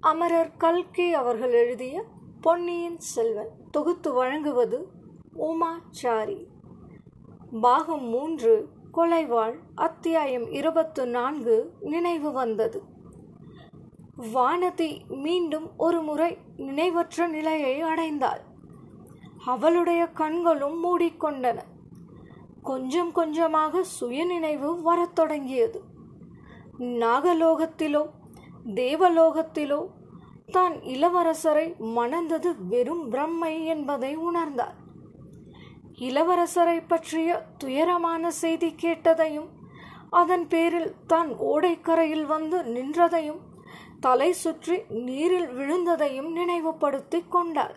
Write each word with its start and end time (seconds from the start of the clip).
அமரர் 0.00 0.56
கல்கி 0.56 1.14
அவர்கள் 1.14 1.52
எழுதிய 1.52 2.04
பொன்னியின் 2.40 2.98
செல்வன் 2.98 3.48
தொகுத்து 3.70 4.12
வழங்குவது 4.12 4.88
உமாச்சாரி. 5.34 6.46
பாகம் 7.60 8.04
மூன்று 8.04 8.68
கொலைவாள் 8.94 9.58
அத்தியாயம் 9.74 10.50
இருபத்து 10.50 11.06
நான்கு 11.06 11.72
நினைவு 11.80 12.32
வந்தது. 12.32 12.82
வானதி 14.34 15.06
மீண்டும் 15.08 15.70
ஒரு 15.76 16.02
முறை 16.02 16.38
நினைவற்ற 16.56 17.26
நிலையை 17.26 17.84
அடைந்தாள். 17.84 18.40
அவளுடைய 19.46 20.06
கண்களும் 20.06 20.84
மூடிக்கொண்டன. 20.84 21.58
கொஞ்சம் 22.62 23.12
கொஞ்சமாக 23.12 23.82
சுயநினைவு 23.82 24.82
வரத் 24.82 25.14
தொடங்கியது. 25.14 25.82
நாகலோகத்திலோ 26.78 28.18
தேவலோகத்திலோ? 28.64 29.80
தான் 30.50 30.72
இளவரசரை 30.72 31.66
மணந்தது 31.78 32.56
வெறும் 32.68 33.10
பிரம்மை 33.10 33.64
என்பதை 33.64 34.16
உணர்ந்தார். 34.16 34.76
இளவரசரை 35.98 36.82
பற்றிய 36.86 37.46
துயரமான 37.58 38.30
செய்தி 38.30 38.74
கேட்டதையும் 38.82 39.48
அதன் 40.10 40.48
பேரில் 40.48 40.92
தான் 41.06 41.30
ஓடைக்கரையில் 41.38 42.26
வந்து 42.26 42.62
நின்றதையும் 42.62 43.40
தலை 44.00 44.32
சுற்றி 44.32 44.76
நீரில் 44.88 45.48
விழுந்ததையும் 45.48 46.30
நினைவுபடுத்தி 46.32 47.24
கொண்டாள் 47.28 47.74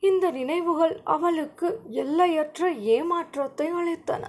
இந்த 0.00 0.30
நினைவுகள் 0.30 1.00
அவளுக்கு 1.04 1.80
எல்லையற்ற 1.88 2.70
ஏமாற்றத்தை 2.72 3.72
அளித்தன. 3.72 4.24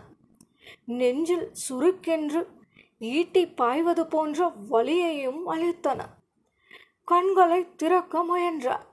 நெஞ்சில் 0.85 1.52
சுருக்கென்று 1.69 2.41
ஈட்டி 2.99 3.48
பாய்வது 3.48 4.08
போன்ற 4.08 4.48
வலியையும் 4.70 5.48
அளித்தன. 5.49 5.99
கண்களை 7.03 7.75
திறக்க 7.75 8.23
முயன்றார். 8.23 8.86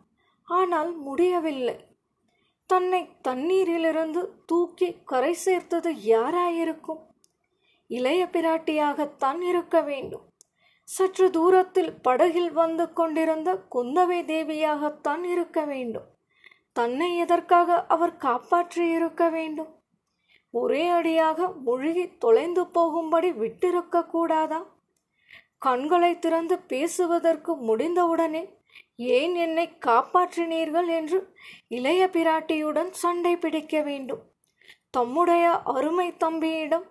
ஆனால் 0.45 0.95
முடியவில்லை. 0.95 1.85
தன்னை 2.67 3.09
தண்ணீரிலிருந்து 3.29 4.29
தூக்கி 4.47 4.97
கரை 5.05 5.33
சேர்த்தது 5.33 5.93
யாராயிருக்கும்? 5.93 7.05
இளைய 7.87 8.29
பிராட்டியாகத்தான் 8.33 9.41
இருக்க 9.41 9.81
வேண்டும். 9.81 10.33
சற்று 10.83 11.31
தூரத்தில் 11.31 12.01
படகில் 12.01 12.53
வந்து 12.53 12.93
கொண்டிருந்த 12.93 13.55
குந்தவை 13.75 14.25
தேவியாகத்தான் 14.25 15.23
இருக்க 15.23 15.65
வேண்டும். 15.65 16.05
தன்னை 16.73 17.17
எதற்காக 17.17 17.87
அவர் 17.87 18.17
காப்பாற்றி 18.17 18.91
இருக்க 18.91 19.29
வேண்டும்? 19.29 19.76
ஒரே 20.59 20.85
அடியாக 20.89 21.49
மூழ்கி 21.65 22.05
தொலைந்து 22.19 22.63
போகும்படி 22.67 23.31
விட்டிருக்க 23.43 24.05
கூடாதா 24.07 24.61
கண்களை 25.59 26.13
திறந்து 26.19 26.57
பேசுவதற்கு 26.73 27.53
முடிந்தவுடனே 27.69 28.43
ஏன் 29.17 29.35
என்னை 29.35 29.67
காப்பாற்றினீர்கள்? 29.87 30.89
என்று 30.99 31.19
இளைய 31.69 32.03
பிராட்டியுடன் 32.13 32.91
சண்டை 33.03 33.33
பிடிக்க 33.37 33.81
வேண்டும். 33.81 34.23
தம்முடைய 34.91 35.47
அருமை 35.75 36.09
தம்பியிடம் 36.17 36.87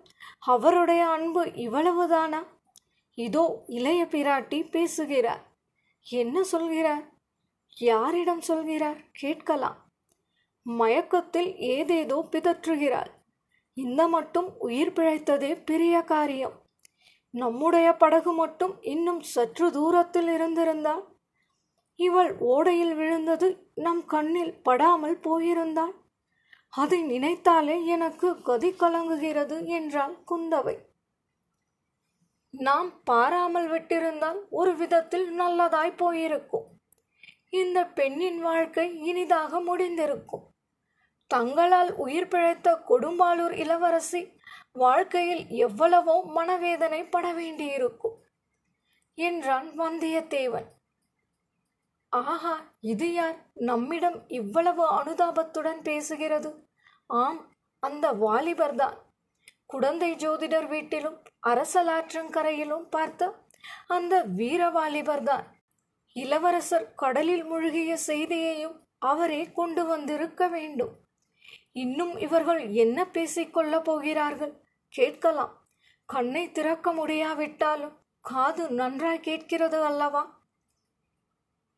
அவருடைய 0.52 1.02
அன்பு 1.06 1.42
இவ்வளவுதானா? 1.66 2.40
இதோ 3.18 3.44
இளைய 3.78 4.02
பிராட்டி 4.04 4.58
பேசுகிறார். 4.70 5.42
என்ன 6.06 6.42
சொல்கிறார்? 6.44 7.04
யாரிடம் 7.76 8.44
சொல்கிறார்? 8.50 9.00
கேட்கலாம். 9.12 9.78
மயக்கத்தில் 10.66 11.50
ஏதேதோ 11.74 12.18
பிதற்றுகிறாள் 12.30 13.12
இந்த 13.76 14.08
மட்டும் 14.08 14.48
உயிர் 14.58 14.92
பிழைத்ததே 14.92 15.64
பெரிய 15.64 16.02
காரியம். 16.02 16.56
நம்முடைய 17.30 17.92
படகு 17.92 18.32
மட்டும் 18.32 18.74
இன்னும் 18.82 19.20
சற்று 19.20 19.72
தூரத்தில் 19.72 20.28
இருந்திருந்தால்? 20.28 21.04
இவள் 21.96 22.32
ஓடையில் 22.38 22.94
விழுந்தது 22.94 23.72
நம் 23.74 24.04
கண்ணில் 24.04 24.54
படாமல் 24.62 25.18
போயிருந்தாள். 25.20 25.94
அதை 26.68 27.02
நினைத்தாலே 27.02 27.76
எனக்கு 27.86 28.42
கதி 28.42 28.70
கலங்குகிறது 28.70 29.66
என்றாள் 29.66 30.16
குந்தவை. 30.30 30.76
நாம் 32.50 33.02
பாராமல் 33.04 33.68
விட்டிருந்தால் 33.70 34.40
ஒரு 34.50 34.76
விதத்தில் 34.76 35.40
நல்லதாய் 35.40 35.96
போயிருக்கும். 35.96 36.66
இந்த 37.48 37.78
பெண்ணின் 37.86 38.40
வாழ்க்கை 38.40 38.86
இனிதாக 39.00 39.60
முடிந்திருக்கும். 39.60 40.46
தங்களால் 41.30 41.94
உயிர் 41.94 42.28
பிழைத்த 42.28 42.82
கொடும்பாலூர் 42.88 43.54
இளவரசி 43.56 44.20
வாழ்க்கையில் 44.72 45.48
எவ்வளவோ 45.48 46.22
மனவேதனை 46.24 47.04
பட 47.04 47.32
வேண்டியிருக்கும் 47.32 48.16
என்றான் 49.14 49.68
வந்தியத்தேவன். 49.80 50.66
ஆஹா 52.08 52.54
இது 52.80 53.12
யார்? 53.12 53.38
நம்மிடம் 53.54 54.18
இவ்வளவு 54.28 54.84
அனுதாபத்துடன் 54.98 55.80
பேசுகிறது. 55.82 56.50
ஆம் 57.06 57.40
அந்த 57.82 58.12
வாலிபர்தான். 58.12 58.96
குடந்தை 59.66 60.10
ஜோதிடர் 60.14 60.68
வீட்டிலும் 60.68 61.18
அரசலாற்றங்கரையிலும் 61.46 62.86
பார்த்த 62.88 63.32
அந்த 63.86 64.14
வீர 64.22 64.70
வாலிபர்தான். 64.70 65.46
இளவரசர் 66.12 66.94
கடலில் 66.94 67.44
மூழ்கிய 67.44 67.96
செய்தியையும் 67.96 68.76
அவரே 68.98 69.42
கொண்டு 69.52 69.84
வந்திருக்க 69.86 70.48
வேண்டும். 70.48 70.94
இன்னும் 71.76 72.18
இவர்கள் 72.18 72.68
என்ன 72.68 72.98
பேசிக்கொள்ளப் 73.12 73.84
போகிறார்கள்? 73.84 74.52
கேட்கலாம். 74.88 75.54
கண்ணை 76.08 76.52
திறக்க 76.52 76.92
முடியாவிட்டாலும் 76.92 77.96
காது 78.20 78.70
நன்றாய் 78.70 79.20
கேட்கிறது 79.20 79.78
அல்லவா? 79.84 80.22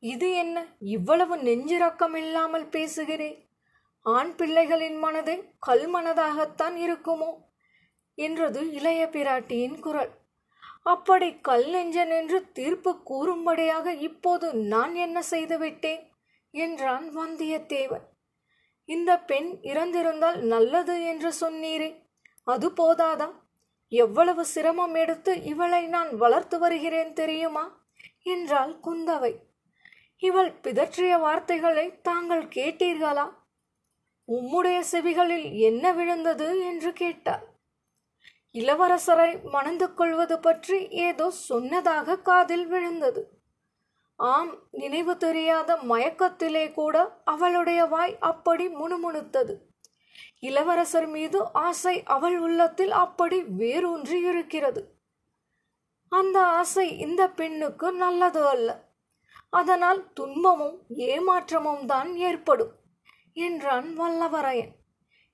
இது 0.02 0.34
என்ன 0.34 0.56
இவ்வளவு 0.80 1.36
நெஞ்சிறக்கம் 1.36 2.16
இல்லாமல் 2.16 2.66
பேசுகிறேன் 2.66 3.38
ஆண் 4.06 4.32
பிள்ளைகளின் 4.36 4.98
மனதே 4.98 5.34
கல் 5.58 5.86
மனதாகத்தான் 5.94 6.76
இருக்குமோ? 6.86 7.30
என்றது 8.18 8.60
இளைய 8.72 9.02
பிராட்டியின் 9.12 9.78
குரல். 9.80 10.12
அப்படி 10.82 11.28
கல் 11.40 11.66
நெஞ்சன் 11.74 12.12
என்று 12.18 12.38
தீர்ப்பு 12.52 12.92
கூறும்படியாக 13.02 13.92
இப்போது 13.92 14.54
நான் 14.54 14.94
என்ன 14.94 15.22
செய்துவிட்டேன்? 15.22 16.04
என்றான் 16.54 17.06
வந்தியத்தேவன். 17.16 18.06
இந்த 18.88 19.20
பெண் 19.20 19.58
இறந்திருந்தால் 19.62 20.38
நல்லது 20.42 21.04
என்று 21.04 21.32
சொன்னீரே. 21.40 21.88
அது 22.44 22.68
போதாதா? 22.70 23.32
எவ்வளவு 23.88 24.44
சிரமம் 24.44 24.94
எடுத்து 24.94 25.42
இவளை 25.42 25.86
நான் 25.86 26.16
வளர்த்து 26.16 26.58
வருகிறேன் 26.58 27.12
தெரியுமா? 27.12 27.86
என்றாள் 28.22 28.72
குந்தவை. 28.84 29.34
இவள் 30.18 30.50
பிதற்றிய 30.62 31.20
வார்த்தைகளை 31.20 32.00
தாங்கள் 32.00 32.44
கேட்டீர்களா? 32.44 33.26
உம்முடைய 34.28 34.78
செவிகளில் 34.92 35.52
என்ன 35.52 35.92
விழுந்தது 35.92 36.66
என்று 36.66 36.92
கேட்டார் 36.92 37.44
இளவரசரை 38.52 39.30
மணந்து 39.50 39.94
கொள்வது 39.94 40.40
பற்றி 40.40 40.88
ஏதோ 40.88 41.30
சொன்னதாக 41.30 42.16
காதில் 42.18 42.66
விழுந்தது. 42.66 43.37
ஆம் 44.18 44.68
நினைவு 44.70 45.16
தெரியாத 45.16 45.76
மயக்கத்திலே 45.76 46.72
கூட 46.72 47.20
அவளுடைய 47.24 47.84
வாய் 47.84 48.16
அப்படி 48.20 48.68
முணுமுணுத்தது. 48.68 49.54
இளவரசர் 50.40 51.06
மீது 51.06 51.52
ஆசை 51.52 52.02
அவள் 52.02 52.38
உள்ளத்தில் 52.38 52.90
அப்படி 52.90 53.42
வேரூன்றி 53.42 54.20
இருக்கிறது. 54.20 54.98
அந்த 56.08 56.42
ஆசை 56.46 56.98
இந்த 56.98 57.30
பெண்ணுக்கு 57.30 57.92
நல்லது 57.92 58.48
அல்ல. 58.48 58.68
அதனால் 59.50 60.12
துன்பமும் 60.12 60.76
ஏமாற்றமும் 60.88 61.84
தான் 61.84 62.16
ஏற்படும் 62.16 62.72
என்றான் 63.32 63.98
வல்லவரையன். 63.98 64.72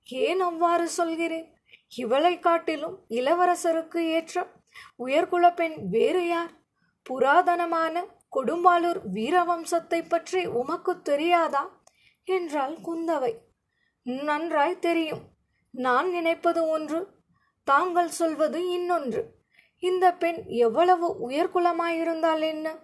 ஏன் 0.09 0.41
அவ்வாறு 0.41 0.89
சொல்கிறேன்? 0.89 1.49
இவளை 1.97 2.39
காட்டிலும் 2.39 2.97
இளவரசருக்கு 3.09 3.97
ஏற்ற 3.97 4.47
உயர்குல 4.99 5.55
பெண் 5.55 5.89
வேறு 5.89 6.29
யார்? 6.29 6.53
புராதனமான 7.07 8.14
கொடும்பாலூர் 8.35 9.01
வீரவம்சத்தை 9.15 10.09
பற்றி 10.09 10.47
உமக்கு 10.47 11.03
தெரியாதா? 11.03 11.83
என்றாள் 12.25 12.73
குந்தவை. 12.73 13.37
நன்றாய் 14.03 14.79
தெரியும். 14.79 15.21
நான் 15.71 16.11
நினைப்பது 16.11 16.69
ஒன்று 16.69 17.09
தாங்கள் 17.65 18.09
சொல்வது 18.09 18.71
இன்னொன்று. 18.71 19.35
இந்த 19.79 20.15
பெண் 20.15 20.45
எவ்வளவு 20.47 21.31
உயர்குலமாயிருந்தால் 21.31 22.41
என்ன? 22.41 22.79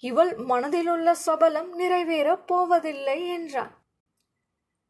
இவள் 0.00 0.36
மனதிலுள்ள 0.36 1.10
சபலம் 1.12 1.78
நிறைவேறப் 1.78 2.46
போவதில்லை 2.46 3.28
என்றான் 3.28 3.82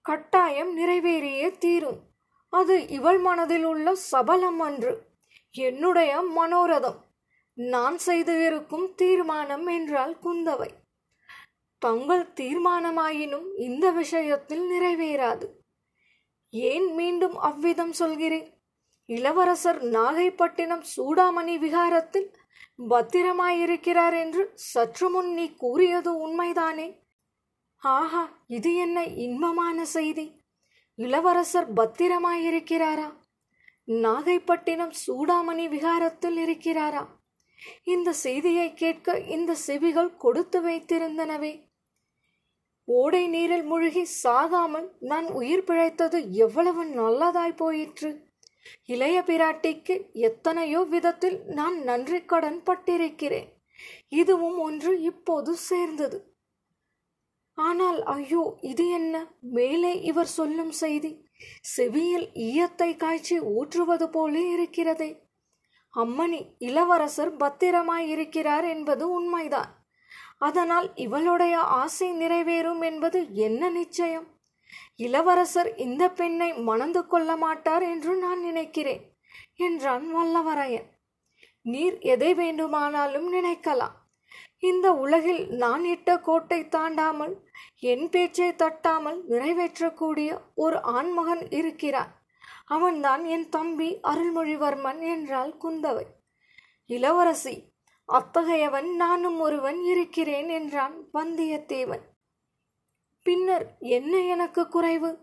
கட்டாயம் 0.03 0.79
நிறைவேறியே 0.79 1.59
தீரும். 1.59 2.01
அது 2.49 2.89
இவள் 2.89 3.19
மனதில் 3.19 3.65
உள்ள 3.65 3.95
சபலம் 3.95 4.61
அன்று. 4.61 5.07
என்னுடைய 5.51 6.21
மனோரதம். 6.21 7.04
நான் 7.57 7.99
செய்து 7.99 8.47
இருக்கும் 8.47 8.95
தீர்மானம் 8.95 9.67
என்றால் 9.67 10.19
குந்தவை. 10.23 10.71
தங்கள் 11.79 12.33
தீர்மானமாயினும் 12.41 13.47
இந்த 13.57 13.91
விஷயத்தில் 13.91 14.73
நிறைவேறாது. 14.73 15.47
ஏன் 16.51 16.95
மீண்டும் 16.95 17.37
அவ்விதம் 17.37 17.93
சொல்கிறேன்? 17.93 18.59
இளவரசர் 19.07 19.83
நாகைப்பட்டினம் 19.83 20.85
சூடாமணி 20.97 21.59
விகாரத்தில் 21.59 22.35
பத்திரமாயிருக்கிறார் 22.91 24.19
என்று 24.19 24.53
சற்று 24.55 25.11
முன் 25.11 25.35
நீ 25.35 25.55
கூறியது 25.55 26.13
உண்மைதானே? 26.13 27.01
ஆஹா 27.79 28.45
இது 28.47 28.77
என்ன 28.77 29.05
இன்பமான 29.05 29.85
செய்தி? 29.85 30.41
இளவரசர் 30.95 31.73
பத்திரமாயிருக்கிறாரா? 31.73 33.13
நாகைப்பட்டினம் 33.87 34.93
சூடாமணி 35.07 35.69
விகாரத்தில் 35.69 36.37
இருக்கிறாரா? 36.37 37.14
இந்த 37.85 38.13
செய்தியை 38.13 38.75
கேட்க 38.75 39.19
இந்த 39.19 39.55
செவிகள் 39.55 40.17
கொடுத்து 40.17 40.61
வைத்திருந்தனவே. 40.63 41.73
ஓடை 42.85 43.27
நீரில் 43.27 43.63
முழுகி 43.63 44.05
சாகாமல் 44.23 44.89
நான் 44.99 45.27
உயிர் 45.31 45.65
பிழைத்தது 45.65 46.33
எவ்வளவு 46.33 46.85
நல்லதாய் 46.85 47.57
போயிற்று. 47.57 48.33
இளைய 48.87 49.23
பிராட்டிக்கு 49.23 50.11
எத்தனையோ 50.13 50.81
விதத்தில் 50.81 51.45
நான் 51.45 51.83
நன்றி 51.83 52.25
கடன் 52.25 52.63
பட்டிருக்கிறேன். 52.63 53.49
இதுவும் 54.09 54.59
ஒன்று 54.59 55.01
இப்போது 55.01 55.57
சேர்ந்தது. 55.57 56.33
ஆனால் 57.55 58.03
ஐயோ 58.03 58.57
இது 58.61 58.89
என்ன? 58.89 59.15
மேலே 59.41 60.01
இவர் 60.01 60.27
சொல்லும் 60.27 60.71
செய்தி 60.71 61.23
செவியில் 61.61 62.27
ஈயத்தை 62.33 62.97
காய்ச்சி 62.97 63.41
ஊற்றுவது 63.41 64.07
போலே 64.11 64.51
இருக்கிறதே. 64.51 65.24
அம்மணி 65.97 66.41
இளவரசர் 66.59 67.37
பத்திரமாய் 67.37 68.09
இருக்கிறார் 68.09 68.65
என்பது 68.65 69.11
உண்மைதான். 69.11 69.71
அதனால் 70.39 70.95
இவளுடைய 70.95 71.59
ஆசை 71.59 72.09
நிறைவேறும் 72.13 72.83
என்பது 72.83 73.35
என்ன 73.35 73.69
நிச்சயம்? 73.71 74.27
இளவரசர் 74.97 75.77
இந்த 75.77 76.11
பெண்ணை 76.11 76.55
மணந்து 76.55 77.07
கொள்ள 77.07 77.37
மாட்டார் 77.37 77.83
என்று 77.83 78.17
நான் 78.17 78.41
நினைக்கிறேன் 78.41 79.03
என்றான் 79.57 80.07
வல்லவரையன். 80.17 80.89
நீர் 81.63 81.99
எதை 81.99 82.35
வேண்டுமானாலும் 82.35 83.29
நினைக்கலாம். 83.33 83.95
இந்த 84.59 84.93
உலகில் 84.95 85.49
நான் 85.49 85.85
இட்ட 85.85 86.21
கோட்டை 86.21 86.61
தாண்டாமல் 86.65 87.35
என் 87.81 88.09
பேச்சை 88.09 88.51
தட்டாமல் 88.53 89.19
நிறைவேற்றக்கூடிய 89.25 90.31
ஒரு 90.55 90.83
ஆண்மகன் 90.83 91.51
இருக்கிறான். 91.51 92.13
அவன்தான் 92.65 93.25
என் 93.25 93.49
தம்பி 93.49 94.01
அருள்மொழிவர்மன் 94.03 95.01
என்றாள் 95.01 95.55
குந்தவை. 95.63 96.05
இளவரசி 96.87 97.73
அத்தகையவன் 98.13 98.95
நானும் 98.95 99.41
ஒருவன் 99.41 99.83
இருக்கிறேன் 99.83 100.49
என்றான் 100.49 100.95
வந்தியத்தேவன். 101.15 102.01
பின்னர் 103.23 103.77
என்ன 103.79 104.17
எனக்கு 104.17 104.69
குறைவு? 104.69 105.19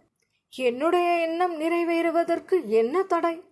என்னுடைய 0.56 1.20
எண்ணம் 1.20 1.60
நிறைவேறுவதற்கு 1.60 2.66
என்ன 2.66 3.04
தடை? 3.04 3.44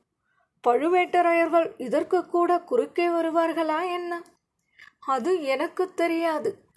பழுவேட்டரையர்கள் 0.67 1.73
இதற்கு 1.77 2.25
கூட 2.25 2.59
குறுக்கே 2.59 3.07
வருவார்களா 3.07 3.91
என்ன? 3.91 4.21
அது 4.99 5.43
எனக்கு 5.43 5.93
தெரியாது. 5.93 6.67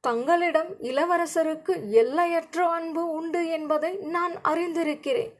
தங்களிடம் 0.00 0.80
இளவரசருக்கு 0.80 1.90
எல்லையற்ற 1.90 2.68
அன்பு 2.68 3.10
உண்டு 3.10 3.48
என்பதை 3.48 3.96
நான் 3.96 4.32
அறிந்திருக்கிறேன். 4.44 5.32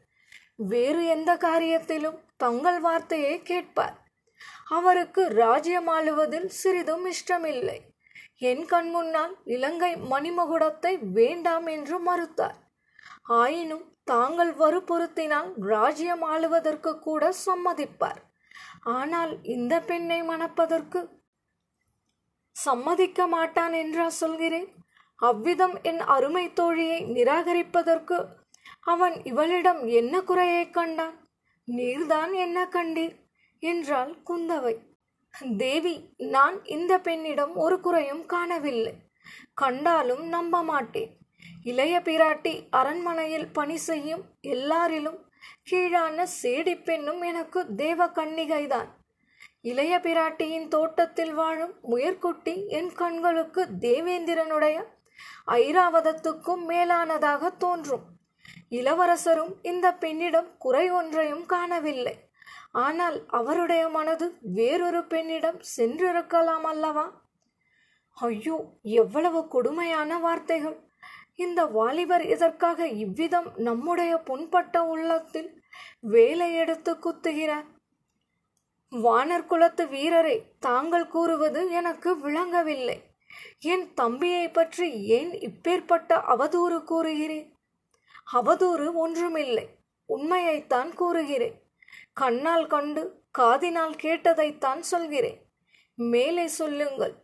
வேறு 0.59 1.03
எந்த 1.07 1.31
காரியத்திலும் 1.37 2.19
தங்கள் 2.37 2.81
வார்த்தையை 2.81 3.35
கேட்பார். 3.43 3.97
அவருக்கு 4.69 5.23
ராஜ்யம் 5.43 5.89
ஆளுவதில் 5.89 6.49
சிறிதும் 6.61 7.05
இஷ்டமில்லை. 7.07 7.79
என் 8.51 8.65
கண் 8.67 8.91
முன்னால் 8.91 9.35
இலங்கை 9.45 9.93
மணிமகுடத்தை 10.13 10.93
வேண்டாம் 11.19 11.67
என்று 11.67 11.99
மறுத்தார். 11.99 12.57
ஆயினும் 13.41 13.85
தாங்கள் 14.05 14.53
வற்புறுத்தினால் 14.55 15.51
ராஜ்யம் 15.73 16.25
ஆளுவதற்கு 16.33 16.93
கூட 16.99 17.33
சம்மதிப்பார். 17.47 18.21
ஆனால் 18.97 19.33
இந்த 19.55 19.75
பெண்ணை 19.81 20.19
மணப்பதற்கு 20.23 21.01
சம்மதிக்க 22.57 23.21
மாட்டான் 23.27 23.75
என்றா 23.83 24.09
சொல்கிறேன். 24.23 24.69
அவ்விதம் 25.19 25.77
என் 25.83 26.03
அருமை 26.15 26.45
தோழியை 26.61 26.99
நிராகரிப்பதற்கு 27.17 28.17
அவன் 28.81 29.25
இவளிடம் 29.25 29.87
என்ன 29.87 30.21
குறையை 30.21 30.71
கண்டான்? 30.71 31.29
நீர்தான் 31.67 32.33
என்ன 32.33 32.65
கண்டீர்? 32.65 33.17
என்றாள் 33.59 34.17
குந்தவை. 34.27 34.77
தேவி 35.57 36.15
நான் 36.17 36.65
இந்த 36.65 36.99
பெண்ணிடம் 36.99 37.57
ஒரு 37.57 37.81
குறையும் 37.81 38.27
காணவில்லை. 38.27 38.95
கண்டாலும் 39.55 40.29
நம்ப 40.29 40.63
மாட்டேன். 40.63 41.17
இளைய 41.63 42.01
பிராட்டி 42.05 42.67
அரண்மனையில் 42.71 43.53
பணி 43.53 43.77
செய்யும் 43.77 44.25
எல்லாரிலும் 44.43 45.25
கீழான 45.63 46.27
சேடி 46.43 46.85
பெண்ணும் 46.85 47.23
எனக்கு 47.23 47.75
தேவ 47.75 48.07
கன்னிகைதான் 48.07 48.89
இளைய 49.61 49.99
பிராட்டியின் 49.99 50.69
தோட்டத்தில் 50.69 51.35
வாழும் 51.35 51.75
முயற்குட்டி 51.83 52.67
என் 52.67 52.93
கண்களுக்கு 52.93 53.69
தேவேந்திரனுடைய 53.81 54.85
ஐராவதத்துக்கும் 55.47 56.69
மேலானதாக 56.69 57.57
தோன்றும். 57.57 58.16
இளவரசரும் 58.79 59.53
இந்த 59.63 59.87
பெண்ணிடம் 60.03 60.49
குறை 60.59 60.87
ஒன்றையும் 60.91 61.45
காணவில்லை. 61.47 62.17
ஆனால் 62.85 63.17
அவருடைய 63.39 63.85
மனது 63.89 64.27
வேறொரு 64.59 65.01
பெண்ணிடம் 65.05 65.61
சென்றிருக்கலாம் 65.77 66.67
அல்லவா? 66.73 67.07
ஐயோ 68.19 68.57
எவ்வளவு 68.83 69.41
கொடுமையான 69.49 70.19
வார்த்தைகள். 70.19 70.77
இந்த 71.45 71.61
வாலிபர் 71.77 72.25
இதற்காக 72.35 72.87
இவ்விதம் 73.05 73.49
நம்முடைய 73.69 74.13
புண்பட்ட 74.19 74.85
உள்ளத்தில் 74.85 75.51
வேலை 76.15 76.49
எடுத்து 76.55 76.93
குத்துகிறார்? 76.95 77.67
வானர் 78.93 79.47
குலத்து 79.47 79.85
வீரரை 79.89 80.37
தாங்கள் 80.59 81.09
கூறுவது 81.09 81.61
எனக்கு 81.71 82.11
விளங்கவில்லை. 82.21 82.99
என் 83.73 83.85
தம்பியை 83.95 84.47
பற்றி 84.49 84.89
ஏன் 85.19 85.33
இப்பேற்பட்ட 85.49 86.19
அவதூறு 86.35 86.79
கூறுகிறேன் 86.85 87.47
அவதூறு 88.33 88.93
ஒன்றுமில்லை. 88.93 89.69
உண்மையைத்தான் 90.09 90.95
கூறுகிறேன். 90.95 91.63
கண்ணால் 92.13 92.67
கண்டு 92.67 93.23
காதினால் 93.39 93.95
கேட்டதைத்தான் 94.03 94.79
சொல்கிறேன். 94.79 95.47
மேலே 95.95 96.47
சொல்லுங்கள். 96.47 97.15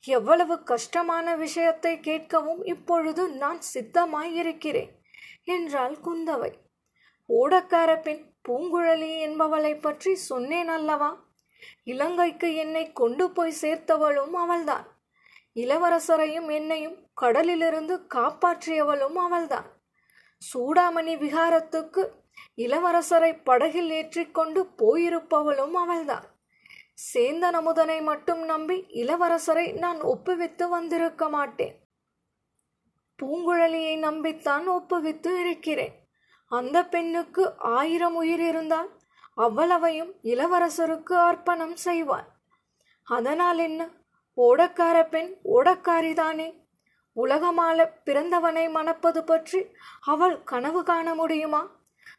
எவ்வளவு 0.00 0.62
கஷ்டமான 0.62 1.36
விஷயத்தை 1.36 1.98
கேட்கவும் 1.98 2.66
இப்பொழுது 2.66 3.28
நான் 3.28 3.58
சித்தமாயிருக்கிறேன் 3.74 4.90
என்றாள் 5.44 5.96
குந்தவை. 6.04 6.52
ஓடக்கார 7.28 8.02
பெண் 8.02 8.34
பூங்குழலி 8.48 9.18
என்பவளை 9.18 9.80
பற்றி 9.80 10.14
சொன்னேன் 10.14 10.68
அல்லவா? 10.68 11.24
இலங்கைக்கு 11.84 12.54
என்னை 12.54 12.92
கொண்டு 12.92 13.30
போய் 13.30 13.54
சேர்த்தவளும் 13.60 14.30
அவள்தான். 14.30 14.86
இளவரசரையும் 15.54 16.52
என்னையும் 16.52 17.06
கடலிலிருந்து 17.14 18.06
காப்பாற்றியவளும் 18.14 19.14
அவள்தான். 19.14 19.75
சூடாமணி 20.48 21.14
விகாரத்துக்கு 21.24 22.02
இளவரசரை 22.56 23.40
படகில் 23.44 23.90
ஏற்றிக்கொண்டு 23.90 24.60
போயிருப்பவளும் 24.78 25.76
அவள்தான். 25.82 26.26
சேந்தன் 27.14 27.56
அமுதனை 27.60 28.02
மட்டும் 28.02 28.44
நம்பி 28.44 28.76
இளவரசரை 29.02 29.66
நான் 29.78 30.00
ஒப்புவித்து 30.00 30.68
வந்திருக்க 30.68 31.28
மாட்டேன். 31.28 31.74
பூங்குழலியை 33.18 33.94
நம்பித்தான் 33.98 34.66
ஒப்புவித்து 34.68 35.40
இருக்கிறேன். 35.40 35.94
அந்த 36.52 36.84
பெண்ணுக்கு 36.84 37.44
ஆயிரம் 37.58 38.14
உயிர் 38.14 38.40
இருந்தால் 38.40 38.90
அவ்வளவையும் 39.34 40.12
இளவரசருக்கு 40.22 41.14
அர்ப்பணம் 41.28 41.76
செய்வாள் 41.84 42.28
அதனால் 43.02 43.58
என்ன? 43.58 43.88
ஓடக்கார 44.36 44.96
பெண் 45.08 45.30
ஓடக்காரிதானே? 45.56 46.48
உலகமால 47.16 47.90
பிறந்தவனை 48.04 48.70
மணப்பது 48.70 49.24
பற்றி 49.24 49.66
அவள் 50.00 50.42
கனவு 50.42 50.82
காண 50.84 51.14
முடியுமா? 51.14 51.70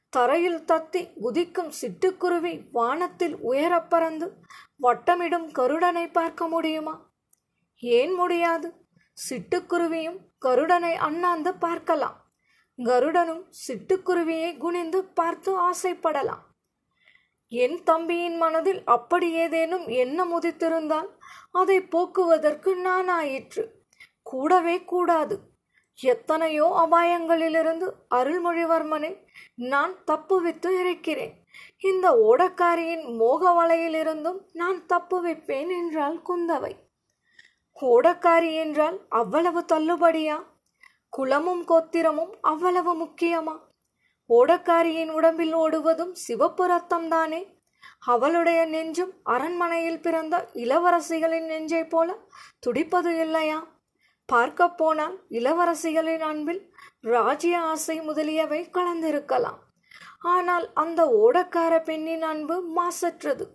தரையில் 0.10 0.60
தத்தி 0.60 1.14
குதிக்கும் 1.20 1.72
சிட்டுக்குருவி 1.82 2.64
வானத்தில் 2.72 3.36
உயரப் 3.36 3.90
பறந்து 3.90 4.34
வட்டமிடும் 4.82 5.52
கருடனை 5.52 6.12
பார்க்க 6.12 6.48
முடியுமா? 6.48 7.10
ஏன் 7.80 8.14
முடியாது? 8.14 8.74
சிட்டுக்குருவியும் 9.30 10.18
கருடனை 10.46 10.94
அண்ணாந்து 10.94 11.54
பார்க்கலாம். 11.54 12.26
கருடனும் 12.84 13.52
சிட்டுக்குருவியை 13.68 14.58
குனிந்து 14.58 15.06
பார்த்து 15.06 15.72
ஆசைப்படலாம். 15.72 16.44
என் 17.48 17.84
தம்பியின் 17.84 18.38
மனதில் 18.38 18.84
அப்படி 18.86 19.32
ஏதேனும் 19.32 19.88
எண்ணம் 19.88 20.42
உதித்திருந்தால் 20.42 21.08
அதை 21.52 21.82
போக்குவதற்கு 21.82 22.76
நான் 22.76 23.08
ஆயிற்று 23.08 23.77
கூடவே 24.30 24.76
கூடாது. 24.84 25.36
எத்தனையோ 26.00 26.66
அபாயங்களிலிருந்து 26.84 27.88
அருள்மொழிவர்மனை 28.16 29.12
நான் 29.56 29.94
தப்புவித்து 30.12 30.70
இருக்கிறேன். 30.80 31.34
இந்த 31.82 32.08
ஓடக்காரியின் 32.30 33.06
மோக 33.18 33.52
வலையிலிருந்தும் 33.60 34.40
நான் 34.54 34.80
தப்புவிப்பேன் 34.94 35.72
என்றாள் 35.80 36.18
குந்தவை. 36.30 36.74
ஓடக்காரி 37.82 38.52
என்றால் 38.56 38.98
அவ்வளவு 39.10 39.62
தள்ளுபடியா? 39.74 40.38
குலமும் 41.10 41.64
கோத்திரமும் 41.68 42.34
அவ்வளவு 42.42 42.94
முக்கியமா? 43.04 43.56
ஓடக்காரியின் 44.30 45.12
உடம்பில் 45.12 45.56
ஓடுவதும் 45.56 46.14
சிவப்பு 46.26 46.66
ரத்தம் 46.68 47.08
தானே 47.08 47.42
அவளுடைய 48.06 48.60
நெஞ்சும் 48.66 49.14
அரண்மனையில் 49.24 50.02
பிறந்த 50.02 50.36
இளவரசிகளின் 50.54 51.46
நெஞ்சைப் 51.46 51.90
போல 51.90 52.10
துடிப்பது 52.60 53.12
இல்லையா? 53.20 53.60
பார்க்க 54.30 54.68
போனால் 54.72 55.16
இளவரசிகளின் 55.30 56.24
அன்பில் 56.30 56.62
ராஜ்ய 57.08 57.60
ஆசை 57.64 57.96
முதலியவை 58.02 58.62
கலந்திருக்கலாம். 58.74 59.60
ஆனால் 60.34 60.66
அந்த 60.74 61.02
ஓடக்கார 61.24 61.74
பெண்ணின் 61.84 62.26
அன்பு 62.32 62.56
மாசற்றது 62.78 63.46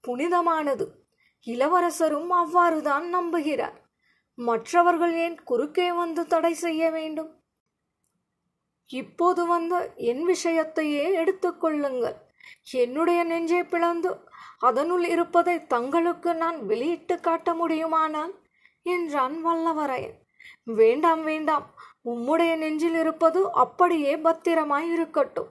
புனிதமானது. 0.00 0.86
இளவரசரும் 1.46 2.30
அவ்வாறுதான் 2.40 3.06
நம்புகிறார். 3.16 3.76
மற்றவர்கள் 4.38 5.14
ஏன் 5.24 5.36
குறுக்கே 5.44 5.88
வந்து 5.92 6.22
தடை 6.26 6.52
செய்ய 6.64 6.82
வேண்டும்? 6.90 7.30
இப்போது 8.90 9.42
வந்த 9.46 9.74
என் 10.10 10.22
விஷயத்தையே 10.24 11.04
எடுத்துக்கொள்ளுங்கள் 11.22 12.18
என்னுடைய 12.74 13.20
நெஞ்சை 13.24 13.62
பிளந்து 13.64 14.10
அதனுள் 14.68 15.04
இருப்பதை 15.14 15.56
தங்களுக்கு 15.66 16.30
நான் 16.34 16.58
வெளியிட்டு 16.66 17.14
காட்ட 17.20 17.50
முடியுமானால் 17.54 18.32
என்றான் 18.82 19.46
வல்லவரையன். 19.46 20.14
வேண்டாம் 20.64 21.24
வேண்டாம். 21.24 21.74
உம்முடைய 22.04 22.56
நெஞ்சில் 22.56 22.94
இருப்பது 22.94 23.52
அப்படியே 23.52 24.16
பத்திரமாய் 24.16 24.92
இருக்கட்டும் 24.92 25.48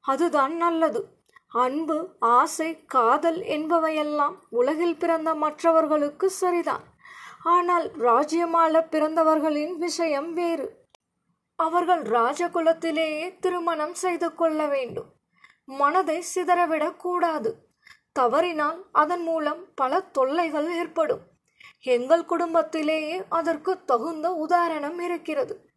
அதுதான் 0.00 0.56
நல்லது. 0.56 1.16
அன்பு 1.48 2.16
ஆசை 2.18 2.84
காதல் 2.84 3.40
என்பவையெல்லாம் 3.40 4.34
உலகில் 4.50 4.96
பிறந்த 4.96 5.34
மற்றவர்களுக்கு 5.34 6.30
சரிதான். 6.30 6.82
ஆனால் 7.42 7.90
ராஜ்யமால 7.90 8.88
பிறந்தவர்களின் 8.88 9.76
விஷயம் 9.76 10.32
வேறு. 10.32 10.86
அவர்கள் 11.56 12.02
ராஜகுலத்திலேயே 12.02 13.38
திருமணம் 13.38 13.94
செய்து 13.94 14.34
கொள்ள 14.34 14.66
வேண்டும். 14.66 15.12
மனதை 15.64 16.24
சிதறவிடக் 16.34 16.96
கூடாது 16.96 17.68
தவறினால் 18.12 18.86
அதன் 18.92 19.22
மூலம் 19.22 19.64
பல 19.74 20.00
தொல்லைகள் 20.00 20.76
ஏற்படும். 20.76 21.20
எங்கள் 21.82 22.24
குடும்பத்திலேயே 22.24 23.22
அதற்கு 23.28 23.84
தகுந்த 23.84 24.30
உதாரணம் 24.30 24.98
இருக்கிறது. 24.98 25.70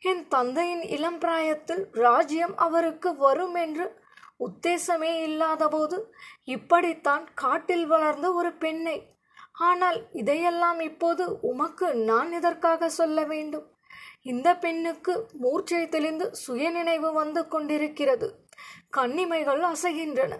என் 0.00 0.28
தந்தையின் 0.28 0.82
இளம் 0.82 1.18
பிராயத்தில் 1.18 1.88
ராஜ்யம் 1.92 2.56
அவருக்கு 2.56 3.16
வரும் 3.16 3.54
என்று 3.54 4.02
உத்தேசமே 4.38 5.22
இல்லாதபோது 5.22 6.14
இப்படித்தான் 6.44 7.28
காட்டில் 7.34 7.86
வளர்ந்த 7.86 8.32
ஒரு 8.32 8.52
பெண்ணை. 8.52 9.16
ஆனால் 9.52 10.06
இதையெல்லாம் 10.12 10.80
இப்போது 10.80 11.40
உமக்கு 11.40 11.94
நான் 11.94 12.32
எதற்காக 12.32 12.88
சொல்ல 12.88 13.24
வேண்டும்? 13.24 13.76
இந்த 14.22 14.56
பெண்ணுக்கு 14.56 15.26
மூர்ச்சை 15.32 15.88
தெளிந்து 15.88 16.34
சுயநினைவு 16.34 17.12
வந்து 17.12 17.48
கொண்டிருக்கிறது. 17.48 18.46
கண்ணிமைகள் 18.90 19.60
அசைகின்றன. 19.60 20.32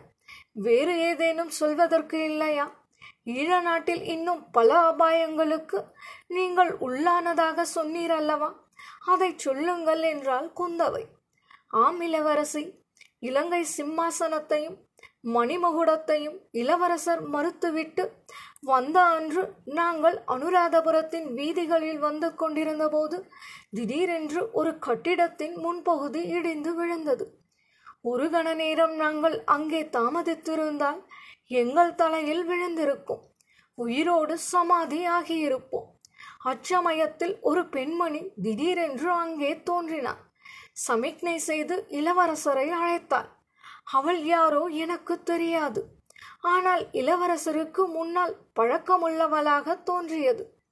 வேறு 0.53 0.99
ஏதேனும் 0.99 1.49
சொல்வதற்கு 1.49 2.25
இல்லையா? 2.25 2.84
ஈழ 3.27 3.61
நாட்டில் 3.63 4.03
இன்னும் 4.05 4.43
பல 4.51 4.71
அபாயங்களுக்கு 4.91 5.79
நீங்கள் 6.27 6.73
உள்ளானதாக 6.87 7.65
சொன்னீர் 7.75 8.15
அல்லவா 8.21 8.49
அதை 9.05 9.29
சொல்லுங்கள் 9.37 10.03
என்றாள் 10.03 10.49
குந்தவை. 10.61 11.05
ஆம் 11.83 12.01
இளவரசி. 12.01 12.65
இலங்கை 13.21 13.63
சிம்மாசனத்தையும் 13.77 14.77
மணிமகுடத்தையும் 15.37 16.37
இளவரசர் 16.53 17.23
மறுத்துவிட்டு 17.29 18.05
வந்த 18.63 18.99
அன்று 19.15 19.43
நாங்கள் 19.75 20.17
அனுராதபுரத்தின் 20.27 21.29
வீதிகளில் 21.35 21.99
வந்து 21.99 22.29
கொண்டிருந்தபோது 22.35 23.17
திடீரென்று 23.71 24.43
ஒரு 24.53 24.73
கட்டிடத்தின் 24.79 25.57
முன்பகுதி 25.57 26.23
இடிந்து 26.37 26.75
விழுந்தது. 26.75 27.27
ஒரு 28.03 28.27
கண 28.31 28.49
நேரம் 28.55 28.95
நாங்கள் 28.95 29.37
அங்கே 29.45 29.83
தாமதித்திருந்தால் 29.97 31.01
எங்கள் 31.47 31.95
தலையில் 31.95 32.45
விழுந்திருக்கும். 32.47 33.23
உயிரோடு 33.75 34.39
சமாதியாகியிருப்போம் 34.53 35.93
அச்சமயத்தில் 36.45 37.41
ஒரு 37.41 37.69
பெண்மணி 37.69 38.33
திடீரென்று 38.43 39.11
அங்கே 39.11 39.63
தோன்றினார் 39.63 40.23
சமிக்ஞை 40.73 41.39
செய்து 41.39 41.87
இளவரசரை 41.89 42.69
அழைத்தாள். 42.71 43.29
அவள் 43.85 44.25
யாரோ 44.25 44.67
எனக்கு 44.67 45.23
தெரியாது. 45.23 45.89
ஆனால் 46.41 46.89
இளவரசருக்கு 46.93 47.87
முன்னால் 47.87 48.37
பழக்கமுள்ளவளாக 48.61 49.83
தோன்றியது. 49.83 50.63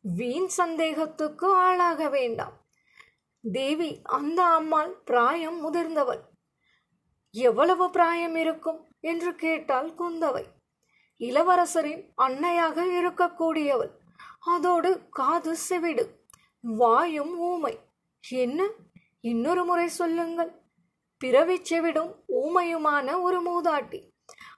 வீண் 0.00 0.46
சந்தேகத்துக்கு 0.46 1.54
ஆளாக 1.54 2.08
வேண்டாம். 2.08 2.66
தேவி 3.42 4.00
அந்த 4.02 4.42
அம்மாள் 4.42 4.90
பிராயம் 5.04 5.58
முதிர்ந்தவள். 5.64 6.20
எவ்வளவு 7.30 7.90
பிராயம் 7.90 8.36
இருக்கும்? 8.36 8.83
என்று 9.04 9.34
கேட்டாள் 9.34 9.90
குந்தவை. 9.90 10.44
இளவரசரின் 11.18 12.12
அன்னையாக 12.22 12.84
இருக்கக்கூடியவள். 13.00 13.90
அதோடு 14.40 15.08
காது 15.10 15.56
செவிடு. 15.56 16.04
வாயும் 16.60 17.38
ஊமை. 17.38 17.78
என்ன? 18.28 18.68
இன்னொரு 19.20 19.64
முறை 19.64 19.88
சொல்லுங்கள். 19.88 20.52
பிறவி 21.18 21.60
செவிடும் 21.60 22.14
ஊமையுமான 22.28 23.20
ஒரு 23.20 23.40
மூதாட்டி. 23.42 24.00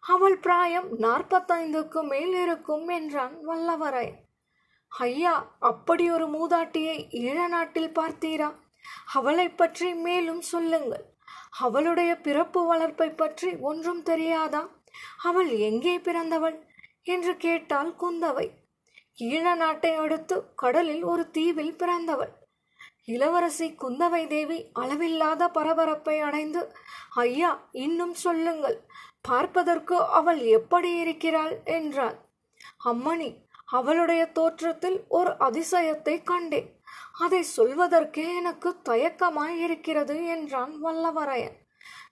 அவள் 0.01 0.39
பிராயம் 0.39 0.99
நாற்பத்தைந்துக்கு 0.99 2.09
மேல் 2.09 2.35
இருக்கும் 2.43 2.89
என்றான் 2.89 3.37
வல்லவரையன். 3.49 4.23
ஐயா 4.89 5.57
அப்படி 5.59 6.11
ஒரு 6.11 6.27
மூதாட்டியை 6.27 6.97
ஈழ 7.11 7.49
நாட்டில் 7.49 7.93
பார்த்தீரா? 7.93 8.55
அவளை 9.13 9.49
பற்றி 9.49 9.95
மேலும் 9.95 10.41
சொல்லுங்கள். 10.41 11.16
அவளுடைய 11.61 12.17
பிறப்பு 12.17 12.67
வளர்ப்பை 12.67 13.11
பற்றி 13.11 13.57
ஒன்றும் 13.61 14.03
தெரியாதா? 14.03 14.69
அவள் 15.23 15.49
எங்கே 15.49 15.99
பிறந்தவள்? 15.99 16.57
என்று 17.03 17.37
கேட்டாள் 17.37 17.91
குந்தவை. 18.01 18.51
ஈழ 19.19 19.55
நாட்டை 19.55 19.95
அடுத்து 19.95 20.55
கடலில் 20.55 21.03
ஒரு 21.03 21.31
தீவில் 21.31 21.77
பிறந்தவள். 21.77 22.33
இளவரசி 23.05 23.67
குந்தவை 23.71 24.27
தேவி 24.27 24.71
அளவில்லாத 24.73 25.49
பரபரப்பை 25.49 26.19
அடைந்து 26.19 26.73
ஐயா 27.15 27.69
இன்னும் 27.73 28.15
சொல்லுங்கள். 28.15 28.87
பார்ப்பதற்கு 29.21 29.97
அவள் 29.99 30.39
எப்படி 30.39 30.99
இருக்கிறாள்? 30.99 31.63
என்றாள். 31.65 32.17
அம்மணி 32.85 33.45
அவளுடைய 33.65 34.27
தோற்றத்தில் 34.27 35.05
ஒரு 35.09 35.31
அதிசயத்தை 35.31 36.23
கண்டேன். 36.23 36.76
அதை 37.19 37.45
சொல்வதற்கே 37.57 38.37
எனக்கு 38.37 38.77
தயக்கமாய் 38.89 39.59
இருக்கிறது 39.59 40.27
என்றான் 40.27 40.85
வல்லவரையன். 40.85 41.57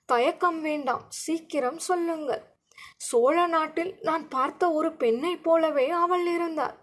தயக்கம் 0.06 0.60
வேண்டாம் 0.60 1.04
சீக்கிரம் 1.08 1.78
சொல்லுங்கள். 1.78 2.42
சோழ 2.96 3.46
நாட்டில் 3.46 3.98
நான் 4.02 4.28
பார்த்த 4.28 4.72
ஒரு 4.72 4.92
பெண்ணைப் 4.92 5.44
போலவே 5.44 5.90
அவள் 5.90 6.26
இருந்தாள். 6.26 6.76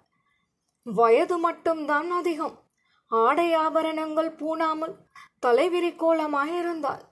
வயது 0.84 1.38
மட்டும்தான் 1.38 2.12
அதிகம். 2.12 2.56
ஆடை 3.12 3.54
ஆபரணங்கள் 3.54 4.30
பூணாமல் 4.36 4.96
தலைவிரிகோலமாயிருந்தாள் 5.46 7.04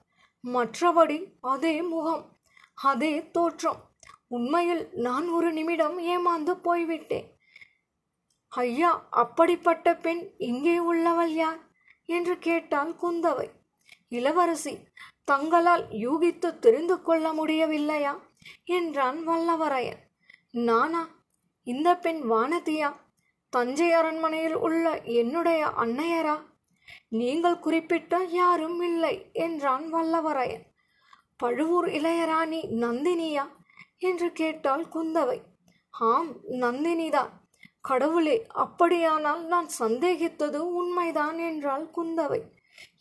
மற்றபடி 0.44 1.18
அதே 1.40 1.82
முகம் 1.82 2.24
அதே 2.74 3.30
தோற்றம். 3.30 3.80
உண்மையில் 4.28 4.88
நான் 4.92 5.28
ஒரு 5.28 5.52
நிமிடம் 5.52 5.96
ஏமாந்து 5.98 6.52
போய்விட்டேன். 6.62 7.39
ஐயா 8.50 9.06
அப்படிப்பட்ட 9.10 9.96
பெண் 9.96 10.30
இங்கே 10.38 10.78
உள்ளவள் 10.78 11.32
யார்? 11.32 11.58
என்று 12.06 12.38
கேட்டாள் 12.38 12.94
குந்தவை. 13.02 13.50
இளவரசி 14.08 14.78
தங்களால் 15.24 15.88
யூகித்து 15.88 16.58
தெரிந்து 16.58 17.02
கொள்ள 17.02 17.32
முடியவில்லையா? 17.32 18.18
என்றான் 18.64 19.28
வல்லவரையன். 19.28 20.00
நானா 20.50 21.08
இந்த 21.62 21.96
பெண் 21.96 22.20
வானதியா? 22.30 22.96
தஞ்சை 23.48 23.92
அரண்மனையில் 23.92 24.56
உள்ள 24.56 25.00
என்னுடைய 25.00 25.66
அன்னையரா? 25.66 26.36
நீங்கள் 27.08 27.58
குறிப்பிட்ட 27.58 28.18
யாரும் 28.18 28.80
இல்லை 28.80 29.30
என்றான் 29.32 29.94
வல்லவரையன். 29.94 30.64
பழுவூர் 31.36 31.88
இளையராணி 31.88 32.60
நந்தினியா? 32.80 33.46
என்று 33.98 34.32
கேட்டாள் 34.32 34.84
குந்தவை. 34.84 35.40
ஆம் 35.90 36.36
நந்தினிதான். 36.50 37.30
கடவுளே 37.84 38.36
அப்படியானால் 38.54 39.42
நான் 39.44 39.68
சந்தேகித்தது 39.78 40.58
உண்மைதான் 40.80 41.38
என்றாள் 41.40 41.86
குந்தவை. 41.96 42.40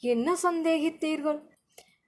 என்ன 0.03 0.27
சந்தேகித்தீர்கள்? 0.43 1.39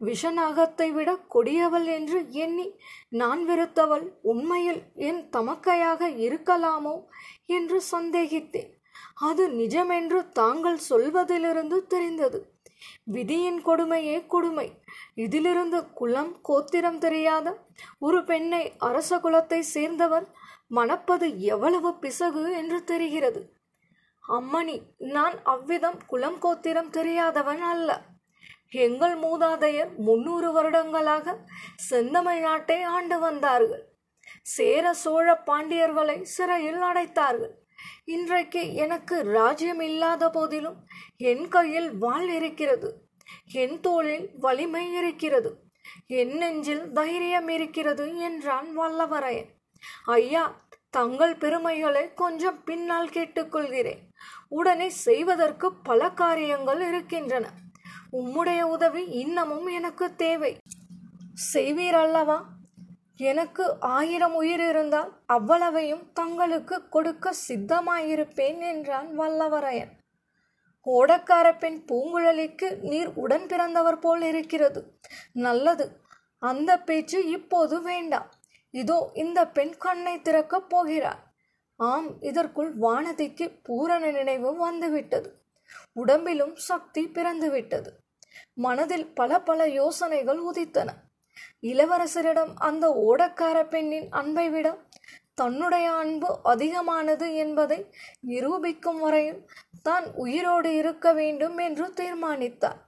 விஷநாகத்தை 0.02 0.88
விட 0.94 1.10
கொடியவள் 1.34 1.88
என்று 1.88 2.20
எண்ணி 2.44 2.68
நான் 3.12 3.42
வெறுத்தவள் 3.50 4.06
உண்மையில் 4.22 4.82
என் 5.10 5.22
தமக்கையாக 5.32 6.08
இருக்கலாமோ 6.26 6.96
என்று 7.48 7.80
சந்தேகித்தேன். 7.92 8.72
அது 9.22 9.44
நிஜமென்று 9.52 10.20
தாங்கள் 10.32 10.80
சொல்வதிலிருந்து 10.90 11.78
தெரிந்தது. 11.88 12.40
விதியின் 13.06 13.60
கொடுமையே 13.64 14.18
கொடுமை. 14.28 14.68
இதிலிருந்து 15.16 15.80
குலம் 15.94 16.34
கோத்திரம் 16.42 16.98
தெரியாத 16.98 17.48
ஒரு 18.00 18.20
பெண்ணை 18.24 18.64
அரச 18.80 19.20
குலத்தை 19.20 19.60
சேர்ந்தவர் 19.76 20.26
மணப்பது 20.78 21.28
எவ்வளவு 21.54 21.90
பிசகு 22.00 22.44
என்று 22.58 22.80
தெரிகிறது. 22.84 23.42
அம்மணி 24.24 24.78
நான் 24.98 25.38
அவ்விதம் 25.44 26.00
குலம் 26.06 26.40
கோத்திரம் 26.40 26.90
தெரியாதவன் 26.90 27.62
அல்ல. 27.62 27.90
எங்கள் 28.86 29.16
மூதாதையர் 29.20 29.92
முன்னூறு 29.98 30.50
வருடங்களாக 30.52 31.36
செந்தமிழ் 31.90 32.42
நாட்டை 32.42 32.78
ஆண்டு 32.96 33.20
வந்தார்கள். 33.20 33.84
சேர 34.56 34.94
சோழ 34.94 35.28
பாண்டியர்களை 35.46 36.18
சிறையில் 36.36 36.82
அடைத்தார்கள். 36.82 37.54
இன்றைக்கு 38.06 38.62
எனக்கு 38.76 39.16
ராஜ்யம் 39.24 39.80
இல்லாத 39.80 40.30
போதிலும் 40.30 40.78
என் 41.18 41.48
கையில் 41.48 41.90
வாள் 41.98 42.30
இருக்கிறது. 42.30 42.90
என் 43.64 43.80
தோளில் 43.80 44.28
வலிமை 44.40 44.86
இருக்கிறது. 44.94 45.52
என் 46.20 46.36
நெஞ்சில் 46.38 46.86
தைரியம் 46.92 47.48
இருக்கிறது 47.48 48.06
என்றான் 48.20 48.70
வல்லவரையன். 48.80 49.52
ஐயா 50.06 50.56
தங்கள் 50.90 51.36
பெருமைகளை 51.36 52.14
கொஞ்சம் 52.14 52.64
பின்னால் 52.64 53.08
கேட்டுக்கொள்கிறேன். 53.08 54.00
உடனே 54.48 54.90
செய்வதற்கு 54.90 55.74
பல 55.74 56.10
காரியங்கள் 56.10 56.88
இருக்கின்றன. 56.88 57.50
உம்முடைய 58.12 58.62
உதவி 58.62 59.06
இன்னமும் 59.06 59.68
எனக்கு 59.68 60.16
தேவை. 60.16 60.58
செய்வீர் 61.54 61.94
அல்லவா? 61.94 62.46
எனக்கு 63.16 63.76
ஆயிரம் 63.80 64.34
உயிர் 64.34 64.70
இருந்தால் 64.70 65.20
அவ்வளவையும் 65.26 66.14
தங்களுக்கு 66.14 66.90
கொடுக்க 66.90 67.34
சித்தமாயிருப்பேன் 67.50 68.60
என்றான் 68.60 69.20
வல்லவரையன். 69.20 69.92
ஓடக்கார 70.86 71.58
பெண் 71.58 71.86
பூங்குழலிக்கு 71.88 72.80
நீர் 72.80 73.12
உடன் 73.16 73.48
பிறந்தவர் 73.48 74.00
போல் 74.00 74.22
இருக்கிறது. 74.22 75.00
நல்லது. 75.34 76.02
அந்த 76.40 76.80
பேச்சு 76.80 77.30
இப்போது 77.30 77.82
வேண்டாம். 77.82 78.31
இதோ 78.74 78.98
இந்த 79.14 79.40
பெண் 79.48 79.76
கண்ணை 79.78 80.16
திறக்கப் 80.22 80.70
போகிறார் 80.70 81.22
ஆம் 81.80 82.10
இதற்குள் 82.22 82.72
வானதிக்கு 82.78 83.46
பூரண 83.64 84.04
நினைவு 84.12 84.50
வந்துவிட்டது. 84.58 85.30
உடம்பிலும் 85.94 86.56
சக்தி 86.56 87.04
பிறந்துவிட்டது. 87.14 87.90
மனதில் 88.54 89.08
பல 89.14 89.40
பல 89.42 89.68
யோசனைகள் 89.68 90.40
உதித்தன. 90.40 90.90
இளவரசரிடம் 91.64 92.54
அந்த 92.60 92.86
ஓடக்கார 93.08 93.58
பெண்ணின் 93.70 94.08
அன்பை 94.12 94.48
விட 94.50 94.68
தன்னுடைய 95.34 95.88
அன்பு 95.94 96.30
அதிகமானது 96.44 97.28
என்பதை 97.36 97.80
நிரூபிக்கும் 98.22 99.00
வரையில் 99.00 99.42
தான் 99.84 100.06
உயிரோடு 100.16 100.72
இருக்க 100.76 101.14
வேண்டும் 101.14 101.58
என்று 101.58 101.86
தீர்மானித்தார். 101.94 102.80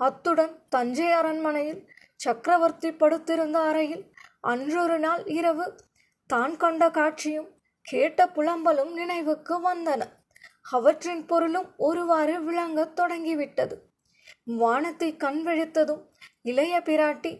அத்துடன் 0.00 0.54
தஞ்சை 0.68 1.10
அரண்மனையில் 1.12 1.82
சக்கரவர்த்தி 2.20 2.90
படுத்திருந்த 2.92 3.58
அறையில் 3.60 4.04
அன்றொரு 4.44 4.98
நாள் 4.98 5.22
இரவு 5.26 5.66
தான் 6.30 6.56
கண்ட 6.56 6.90
காட்சியும் 6.90 7.48
கேட்ட 7.86 8.20
புலம்பலும் 8.26 8.92
நினைவுக்கு 8.92 9.54
வந்தன. 9.68 10.02
அவற்றின் 10.70 11.24
பொருளும் 11.26 11.74
ஒருவாறு 11.76 12.34
விளங்கத் 12.44 12.96
தொடங்கிவிட்டது. 12.96 13.76
வானத்தை 14.60 15.16
கண் 15.16 15.40
விழித்ததும் 15.46 16.02
இளைய 16.42 16.74
பிராட்டி 16.80 17.32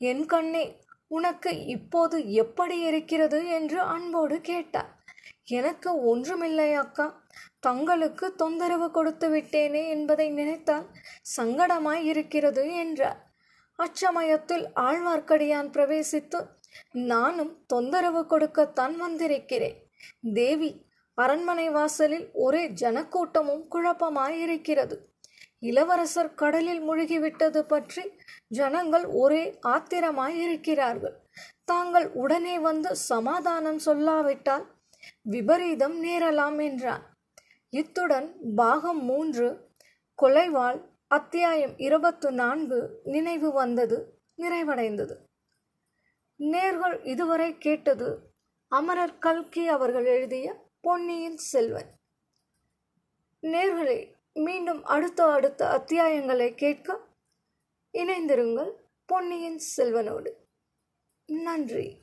என் 0.00 0.24
கண்ணே 0.26 0.64
உனக்கு 1.08 1.50
இப்போது 1.66 2.16
எப்படி 2.34 2.76
இருக்கிறது? 2.80 3.46
என்று 3.48 3.80
அன்போடு 3.94 4.40
கேட்டார் 4.40 4.90
எனக்கு 5.50 5.90
ஒன்றுமில்லை 6.04 6.70
அக்கா. 6.74 7.06
தங்களுக்கு 7.60 8.34
தொந்தரவு 8.34 8.90
கொடுத்து 8.90 9.26
விட்டேனே 9.28 9.88
என்பதை 9.88 10.30
நினைத்தால் 10.30 10.86
சங்கடமாய் 11.36 12.02
இருக்கிறது 12.02 12.64
என்றார் 12.74 13.20
அச்சமயத்தில் 13.84 14.64
ஆழ்வார்க்கடியான் 14.80 15.70
பிரவேசித்து 15.74 16.40
நானும் 17.10 17.52
தொந்தரவு 17.66 18.22
கொடுக்கத்தான் 18.26 18.94
வந்திருக்கிறேன். 18.96 19.78
தேவி 20.34 20.70
அரண்மனை 21.18 21.66
வாசலில் 21.70 22.26
ஒரே 22.44 22.62
ஜனக்கூட்டமும் 22.82 23.64
குழப்பமாய் 23.74 24.38
இருக்கிறது 24.44 24.96
இளவரசர் 25.60 26.30
கடலில் 26.34 26.82
முழுகிவிட்டது 26.88 27.60
பற்றி 27.62 28.04
ஜனங்கள் 28.58 29.04
ஒரே 29.22 29.42
ஆத்திரமாயிருக்கிறார்கள். 29.72 31.16
தாங்கள் 31.64 32.08
உடனே 32.22 32.54
வந்து 32.58 32.90
சமாதானம் 33.10 33.80
சொல்லாவிட்டால் 33.86 34.64
விபரீதம் 35.34 35.96
நேரலாம் 36.04 36.58
என்றான். 36.68 37.04
இத்துடன் 37.72 38.26
பாகம் 38.54 39.02
மூன்று 39.04 39.48
கொலைவாள் 40.18 40.80
அத்தியாயம் 41.12 41.78
இருபத்து 41.78 42.32
நான்கு 42.32 43.00
நினைவு 43.04 43.52
வந்தது 43.52 44.22
நிறைவடைந்தது. 44.36 45.16
நேர்கள் 46.38 47.06
இதுவரை 47.06 47.58
கேட்டது 47.58 48.34
அமரர் 48.68 49.18
கல்கி 49.18 49.68
அவர்கள் 49.68 50.04
எழுதிய 50.04 50.70
பொன்னியின் 50.80 51.36
செல்வன். 51.36 52.00
நேர்களே 53.42 54.12
மீண்டும் 54.32 54.84
அடுத்த 54.84 55.24
அடுத்த 55.24 55.68
அத்தியாயங்களை 55.68 56.54
கேட்க 56.54 57.00
இணைந்திருங்கள் 57.92 58.72
பொன்னியின் 59.04 59.60
செல்வனோடு. 59.76 60.32
நன்றி. 61.24 62.01